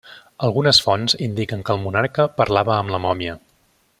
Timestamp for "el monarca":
1.77-2.27